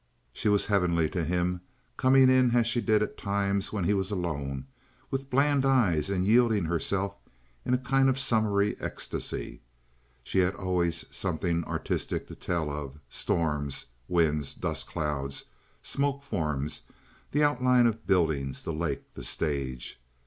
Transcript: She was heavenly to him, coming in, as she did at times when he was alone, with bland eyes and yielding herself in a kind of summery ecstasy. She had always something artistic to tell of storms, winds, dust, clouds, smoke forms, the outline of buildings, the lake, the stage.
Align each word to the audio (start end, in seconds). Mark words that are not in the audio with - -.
She 0.33 0.49
was 0.49 0.65
heavenly 0.65 1.07
to 1.11 1.23
him, 1.23 1.61
coming 1.95 2.27
in, 2.27 2.55
as 2.55 2.65
she 2.65 2.81
did 2.81 3.03
at 3.03 3.19
times 3.19 3.71
when 3.71 3.83
he 3.83 3.93
was 3.93 4.09
alone, 4.09 4.65
with 5.11 5.29
bland 5.29 5.63
eyes 5.63 6.09
and 6.09 6.25
yielding 6.25 6.65
herself 6.65 7.17
in 7.65 7.75
a 7.75 7.77
kind 7.77 8.09
of 8.09 8.17
summery 8.17 8.75
ecstasy. 8.79 9.61
She 10.23 10.39
had 10.39 10.55
always 10.55 11.05
something 11.15 11.63
artistic 11.65 12.25
to 12.29 12.35
tell 12.35 12.71
of 12.71 12.97
storms, 13.11 13.85
winds, 14.07 14.55
dust, 14.55 14.87
clouds, 14.87 15.43
smoke 15.83 16.23
forms, 16.23 16.81
the 17.31 17.43
outline 17.43 17.85
of 17.85 18.07
buildings, 18.07 18.63
the 18.63 18.73
lake, 18.73 19.03
the 19.13 19.23
stage. 19.23 20.01